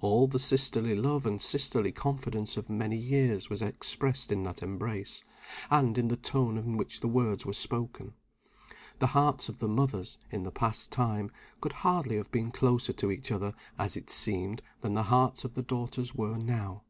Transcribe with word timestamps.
All 0.00 0.26
the 0.26 0.40
sisterly 0.40 0.96
love 0.96 1.24
and 1.26 1.40
sisterly 1.40 1.92
confidence 1.92 2.56
of 2.56 2.68
many 2.68 2.96
years 2.96 3.48
was 3.48 3.62
expressed 3.62 4.32
in 4.32 4.42
that 4.42 4.64
embrace, 4.64 5.22
and 5.70 5.96
in 5.96 6.08
the 6.08 6.16
tone 6.16 6.58
in 6.58 6.76
which 6.76 6.98
the 6.98 7.06
words 7.06 7.46
were 7.46 7.52
spoken. 7.52 8.12
The 8.98 9.06
hearts 9.06 9.48
of 9.48 9.58
the 9.60 9.68
mothers, 9.68 10.18
in 10.32 10.42
the 10.42 10.50
past 10.50 10.90
time, 10.90 11.30
could 11.60 11.72
hardly 11.86 12.16
have 12.16 12.32
been 12.32 12.50
closer 12.50 12.92
to 12.94 13.12
each 13.12 13.30
other 13.30 13.54
as 13.78 13.96
it 13.96 14.10
seemed 14.10 14.60
than 14.80 14.94
the 14.94 15.04
hearts 15.04 15.44
of 15.44 15.54
the 15.54 15.62
daughters 15.62 16.16
were 16.16 16.36
now. 16.36 16.82